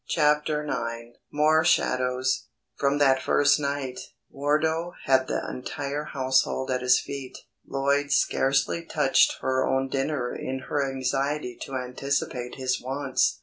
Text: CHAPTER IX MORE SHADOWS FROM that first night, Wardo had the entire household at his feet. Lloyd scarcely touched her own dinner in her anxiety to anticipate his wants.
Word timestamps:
CHAPTER 0.07 0.63
IX 0.65 1.19
MORE 1.31 1.63
SHADOWS 1.63 2.47
FROM 2.75 2.97
that 2.97 3.21
first 3.21 3.59
night, 3.59 3.99
Wardo 4.31 4.93
had 5.05 5.27
the 5.27 5.47
entire 5.47 6.05
household 6.05 6.71
at 6.71 6.81
his 6.81 6.99
feet. 6.99 7.37
Lloyd 7.67 8.11
scarcely 8.11 8.83
touched 8.83 9.37
her 9.41 9.63
own 9.63 9.89
dinner 9.89 10.35
in 10.35 10.57
her 10.69 10.83
anxiety 10.83 11.55
to 11.67 11.75
anticipate 11.75 12.55
his 12.55 12.81
wants. 12.81 13.37